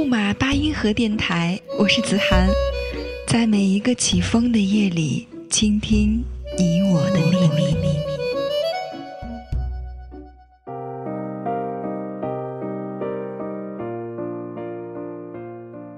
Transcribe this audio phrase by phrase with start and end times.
[0.00, 2.48] 木马八音盒电台，我是子涵，
[3.26, 6.24] 在每一个起风的夜里，倾听
[6.56, 7.20] 你我的
[7.54, 7.98] 秘密。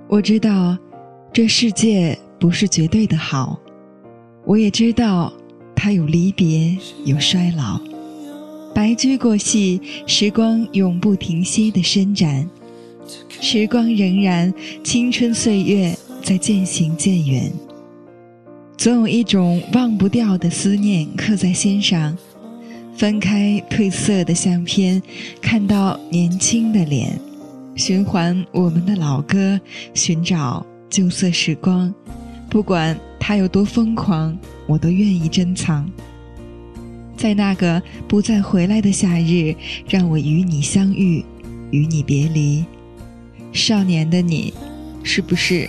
[0.09, 0.77] 我知道，
[1.33, 3.56] 这世界不是绝对的好，
[4.45, 5.33] 我也知道，
[5.77, 7.80] 它有离别，有衰老，
[8.75, 12.50] 白驹过隙，时光永不停歇的伸展。
[13.45, 17.53] 时光荏苒，青春岁月在渐行渐远。
[18.79, 22.17] 总有一种忘不掉的思念刻在心上。
[22.97, 25.03] 翻开褪色的相片，
[25.41, 27.19] 看到年轻的脸，
[27.75, 29.61] 循环我们的老歌，
[29.93, 31.93] 寻找旧色时光。
[32.49, 35.91] 不管它有多疯狂，我都愿意珍藏。
[37.17, 39.53] 在那个不再回来的夏日，
[39.89, 41.25] 让我与你相遇，
[41.73, 42.65] 与你别离。
[43.53, 44.53] 少年的你，
[45.03, 45.69] 是不是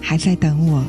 [0.00, 0.84] 还在等我？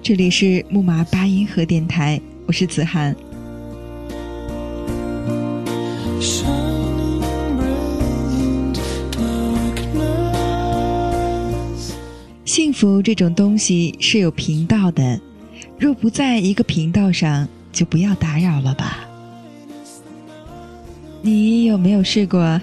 [0.00, 3.14] 这里是木马八音盒电台，我是子涵。
[12.44, 15.20] 幸福这种东西是有频道的，
[15.78, 19.00] 若不在一个频道上，就不要打扰了吧。
[21.22, 22.60] 你有没有试过？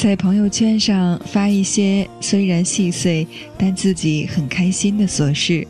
[0.00, 3.26] 在朋友圈上发一些虽然细碎，
[3.58, 5.68] 但自己很开心的琐事，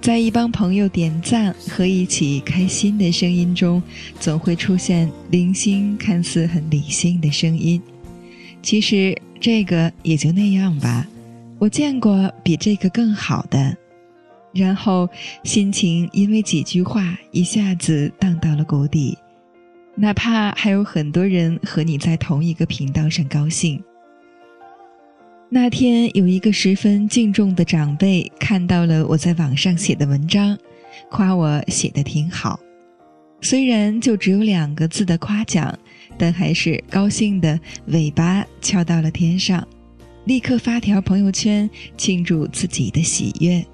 [0.00, 3.82] 在一帮朋友点赞和一起开心的声音中，
[4.20, 7.82] 总会出现零星、看似很理性的声音。
[8.62, 11.04] 其实这个也就那样吧，
[11.58, 13.76] 我见过比这个更好的。
[14.52, 15.08] 然后
[15.42, 19.18] 心情因为几句话一下子荡到了谷底。
[20.00, 23.82] 哪怕还有很多人和你在同一个频道上高兴。
[25.48, 30.56] 那天有一个十分敬重的长辈看到了我在网上写的文章，
[31.10, 32.60] 夸我写的挺好。
[33.40, 35.76] 虽然就只有两个字的夸奖，
[36.16, 39.66] 但还是高兴的尾巴翘到了天上，
[40.26, 43.66] 立刻发条朋友圈庆祝自己的喜悦。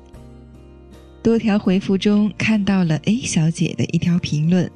[1.22, 4.70] 多条回复中看到了 A 小姐的一条评论。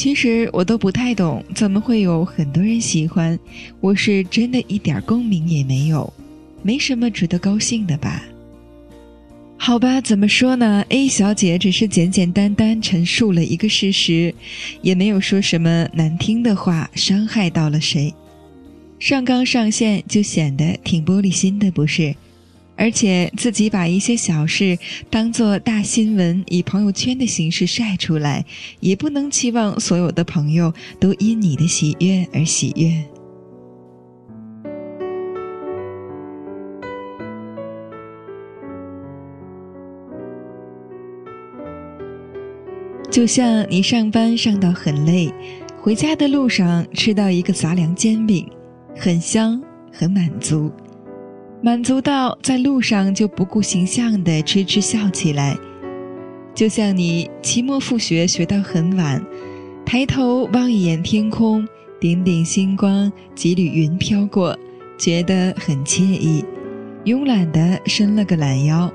[0.00, 3.38] 其实我都不太懂，怎么会有很多人喜欢？
[3.82, 6.10] 我是真的一点共鸣也没有，
[6.62, 8.24] 没什么值得高兴的吧？
[9.58, 14.34] 好吧，怎么说呢？A 小姐只是简简单单陈述了一个事实，
[14.80, 18.14] 也没有说什么难听的话，伤害到了谁。
[18.98, 22.16] 上纲上线就显得挺玻璃心的，不是？
[22.80, 24.78] 而且自己把一些小事
[25.10, 28.46] 当做大新闻，以朋友圈的形式晒出来，
[28.80, 33.04] 也不能期望所有的朋友都因你的喜悦而喜悦。
[43.10, 45.30] 就像你上班上到很累，
[45.82, 48.48] 回家的路上吃到一个杂粮煎饼，
[48.96, 49.62] 很香，
[49.92, 50.72] 很满足。
[51.62, 55.54] 满足到在路上就不顾形象的痴痴笑起来，
[56.54, 59.22] 就像你期末复学学到很晚，
[59.84, 61.68] 抬头望一眼天空，
[62.00, 64.58] 点点星光，几缕云飘过，
[64.96, 66.42] 觉得很惬意，
[67.04, 68.90] 慵懒的伸了个懒腰。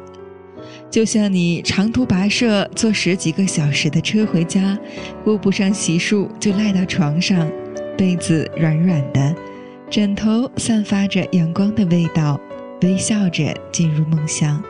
[0.89, 4.75] 就像你长途跋涉坐十几个小时的车回家，
[5.23, 7.47] 顾不上洗漱就赖到床上，
[7.95, 9.35] 被子软软的，
[9.87, 12.41] 枕头散发着阳光的味道。
[12.81, 14.61] 微笑着进入梦乡，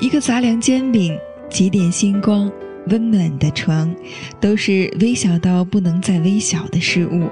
[0.00, 1.18] 一个杂粮煎饼，
[1.50, 2.50] 几点星光，
[2.86, 3.94] 温暖的床，
[4.40, 7.28] 都是微小到不能再微小的事物，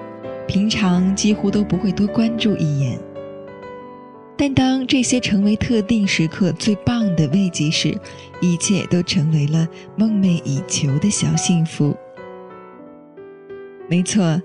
[0.46, 2.98] 平常几乎都不会多关注一眼。
[4.36, 7.96] 但当这些成为特定时刻最棒的慰藉时，
[8.40, 11.96] 一切都成为了梦寐以求的小幸福。
[13.88, 14.42] 没错。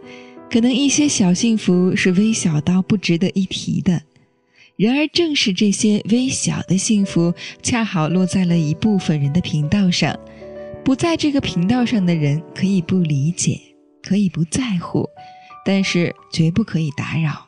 [0.52, 4.02] 可能一些小幸福是微小到不值得一提的，
[4.76, 7.32] 然而正是这些微小的幸福，
[7.62, 10.18] 恰好落在了一部分人的频道上。
[10.84, 13.60] 不在这个频道上的人可以不理解，
[14.02, 15.08] 可以不在乎，
[15.64, 17.46] 但是绝不可以打扰。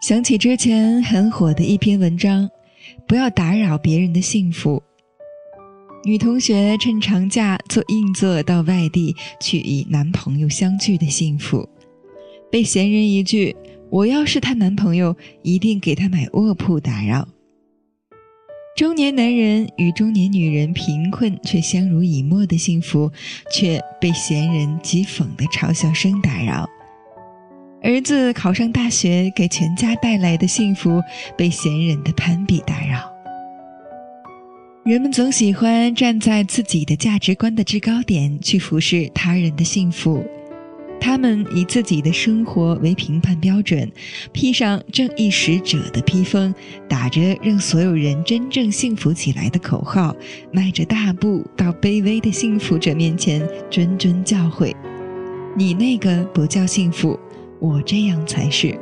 [0.00, 2.48] 想起之前很火的一篇文章，
[3.06, 4.82] 不要打扰别人的幸福。
[6.06, 11.68] 女同学趁长假坐硬座到外地去与男朋友相聚的幸福，
[12.48, 13.56] 被闲人一句
[13.90, 17.26] “我要是她男朋友，一定给她买卧铺”打扰。
[18.76, 23.10] 中年男人与中年女人贫困却相濡以沫的幸福，
[23.52, 26.70] 却被闲人讥讽的嘲笑声打扰。
[27.82, 31.02] 儿子考上大学给全家带来的幸福，
[31.36, 33.15] 被闲人的攀比打扰。
[34.86, 40.24] 人们总喜欢站在自己的价值观的制高点去俯视他人的幸福，
[41.00, 43.90] 他们以自己的生活为评判标准，
[44.32, 46.54] 披上正义使者的披风，
[46.88, 50.14] 打着让所有人真正幸福起来的口号，
[50.52, 54.72] 迈着大步到卑微的幸福者面前谆谆教诲
[55.58, 57.18] ：“你那个不叫幸福，
[57.58, 58.78] 我这样才是。”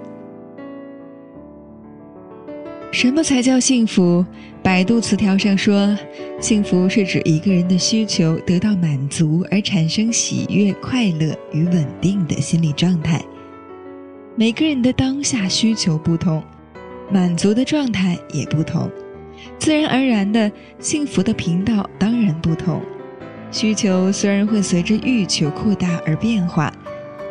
[2.95, 4.25] 什么才叫幸福？
[4.63, 5.99] 百度词条上说，
[6.41, 13.21] 幸福是指一个人的需求得到满足而产生喜悦、快乐与稳定的心理状态。
[14.37, 16.41] 每个人的当下需求不同，
[17.11, 18.89] 满足的状态也不同，
[19.59, 22.81] 自然而然的幸福的频道当然不同。
[23.51, 26.73] 需求虽然会随着欲求扩大而变化。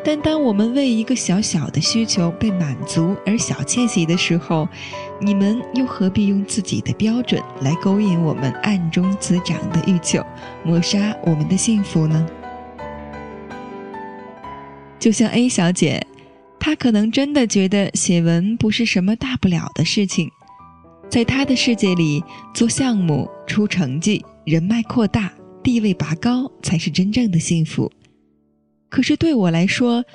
[0.05, 4.67] 但当我们为一个小小的需求被满足而小窃喜的时候，
[5.21, 10.21] 你们又何必用自己的标准来勾引我们暗中滋长的欲求，
[10.65, 12.27] 抹杀我们的幸福呢？
[14.99, 16.05] 就像 A 小姐，
[16.59, 20.29] 她可能真的觉得写文不是什么大不了的事情，
[21.09, 22.21] 在她的世界里，
[22.53, 25.31] 做项目、出成绩、人脉扩大、
[25.63, 27.89] 地位拔高，才是真正的幸福。
[28.93, 30.05] 可是对我来说，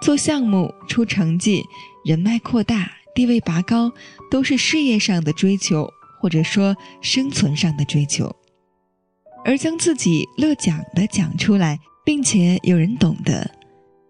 [0.00, 1.64] 做项目、出成绩、
[2.04, 3.92] 人脉扩大、地位拔高，
[4.30, 8.32] 都是事业上的追求，或者说生存上的追求。
[9.44, 13.50] 而将自己乐讲的讲出来，并且有人懂得，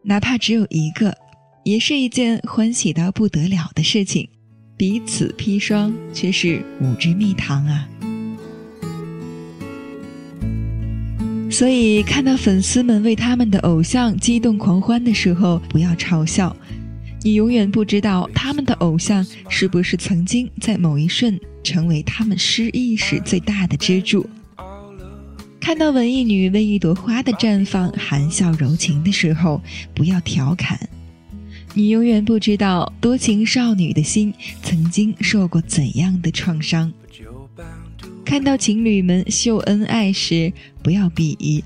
[0.03, 1.17] 哪怕只有一个，
[1.65, 4.29] 也是一件欢喜到不得了的事情。
[4.77, 7.89] 彼此砒霜，却是五汁蜜糖啊！
[11.59, 16.57] 所以，看到粉丝们为他们的偶像激动狂欢的时候，不要嘲笑。
[17.25, 24.25] 你永远不知道他们的偶像是不是曾经在某一瞬成为他们失意时最大的支柱。
[25.59, 29.61] 看到文艺女为一朵花的绽放含笑柔情的时候，
[29.93, 30.79] 不要调侃。
[31.75, 34.33] 你永远不知道多情少女的心
[34.63, 36.93] 曾经受过怎样的创伤。
[38.29, 40.53] 看到情侣们秀恩爱时，
[40.83, 41.65] 不要鄙夷。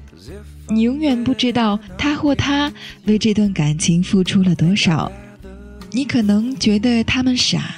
[0.69, 2.73] 你永远不知道他或她
[3.07, 5.11] 为这段感情付出了多少。
[5.91, 7.75] 你可能觉得他们傻，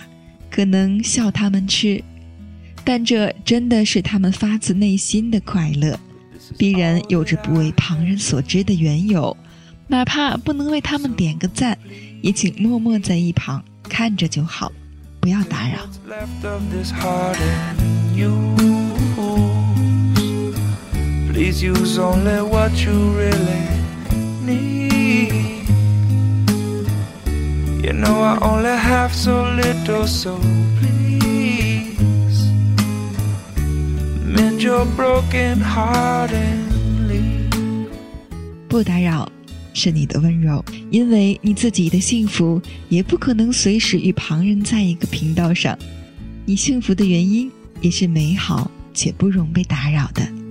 [0.50, 2.04] 可能笑他们痴，
[2.84, 5.98] 但这真的是他们发自内心的快乐，
[6.58, 9.34] 必然有着不为旁人所知的缘由。
[9.86, 11.78] 哪怕不能为他们点个赞，
[12.20, 14.70] 也请默默在一旁看着就好，
[15.20, 15.78] 不要打扰。
[21.34, 23.66] Please use only what you really
[24.46, 25.66] need.
[27.82, 30.38] You know I only have so little, so
[30.78, 31.98] please
[34.24, 37.88] mend your broken heart and leave.
[38.68, 39.28] 不打扰
[39.72, 45.76] 是你的温柔，因为你自己的幸福也不可能随时与旁人在一个频道上。
[46.46, 47.50] 你幸福的原因
[47.80, 50.43] 也是美好且不容被打扰的。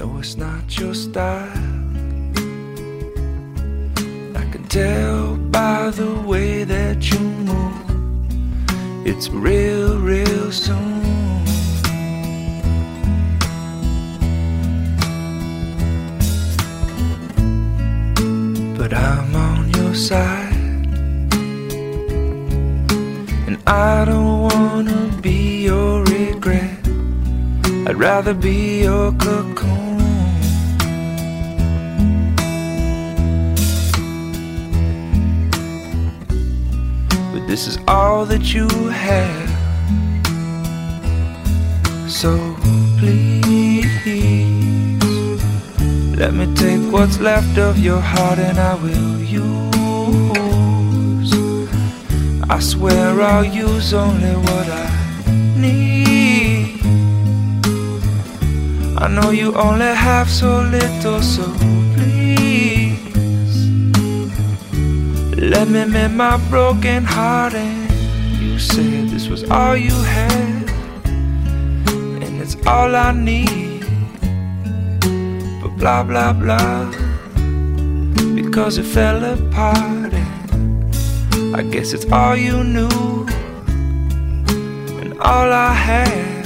[0.00, 1.52] No, it's not your style.
[4.34, 9.06] I can tell by the way that you move.
[9.06, 11.44] It's real, real soon.
[18.78, 20.54] But I'm on your side.
[23.46, 26.88] And I don't wanna be your regret.
[27.86, 29.89] I'd rather be your cocoon.
[37.50, 39.50] This is all that you have.
[42.08, 42.54] So
[42.96, 43.90] please,
[46.16, 49.50] let me take what's left of your heart and I will use.
[52.48, 54.88] I swear I'll use only what I
[55.56, 56.80] need.
[58.96, 61.42] I know you only have so little, so
[65.36, 67.90] Let me mend my broken heart and
[68.40, 70.68] you said this was all you had
[72.22, 73.84] and it's all I need.
[75.62, 76.90] But blah blah blah
[78.34, 83.26] because it fell apart and I guess it's all you knew
[85.00, 86.42] and all I had.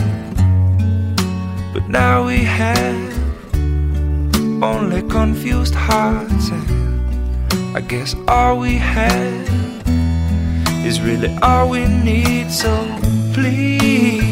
[1.73, 3.13] But now we have
[4.63, 6.84] only confused hearts and
[7.77, 9.49] I guess all we have
[10.87, 12.71] is really all we need so
[13.33, 14.23] please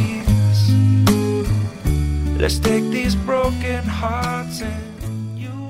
[2.38, 4.70] let's take these broken hearts and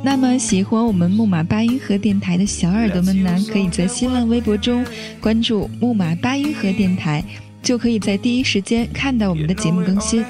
[0.04, 4.84] 那么喜欢我们木马八音盒电台的小耳朵们呢，可以在新浪微博中
[5.18, 7.24] 关注木马八音盒电台，
[7.62, 10.22] 就可以在第一时间看到我们的节目更新。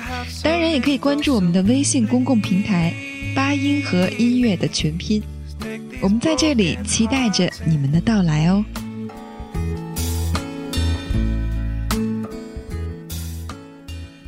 [0.45, 2.93] 当然，也可以关注我们的微信公共平台
[3.35, 5.23] “八音盒音乐”的全拼。
[6.03, 8.65] 我们在这里期待着你们的到来哦。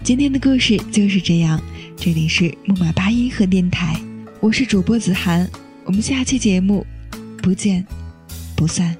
[0.05, 1.61] 今天的故事就是这样，
[1.97, 4.01] 这里是木马八音盒电台。
[4.39, 5.51] 我是主播子涵，
[5.85, 6.87] 我们下期节目
[7.43, 7.85] 不见
[8.55, 8.97] 不散。